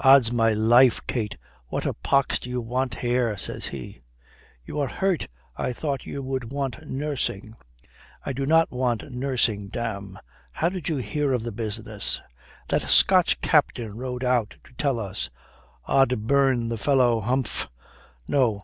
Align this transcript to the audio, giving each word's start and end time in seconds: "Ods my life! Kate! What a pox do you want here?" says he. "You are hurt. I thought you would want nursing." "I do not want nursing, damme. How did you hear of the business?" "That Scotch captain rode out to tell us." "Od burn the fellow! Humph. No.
"Ods 0.00 0.30
my 0.30 0.52
life! 0.52 1.00
Kate! 1.06 1.38
What 1.68 1.86
a 1.86 1.94
pox 1.94 2.38
do 2.38 2.50
you 2.50 2.60
want 2.60 2.96
here?" 2.96 3.34
says 3.38 3.68
he. 3.68 3.98
"You 4.62 4.78
are 4.78 4.86
hurt. 4.88 5.26
I 5.56 5.72
thought 5.72 6.04
you 6.04 6.22
would 6.22 6.52
want 6.52 6.86
nursing." 6.86 7.56
"I 8.22 8.34
do 8.34 8.44
not 8.44 8.70
want 8.70 9.10
nursing, 9.10 9.68
damme. 9.68 10.18
How 10.52 10.68
did 10.68 10.90
you 10.90 10.98
hear 10.98 11.32
of 11.32 11.44
the 11.44 11.50
business?" 11.52 12.20
"That 12.68 12.82
Scotch 12.82 13.40
captain 13.40 13.96
rode 13.96 14.22
out 14.22 14.56
to 14.64 14.74
tell 14.74 14.98
us." 15.00 15.30
"Od 15.86 16.26
burn 16.26 16.68
the 16.68 16.76
fellow! 16.76 17.20
Humph. 17.20 17.66
No. 18.28 18.58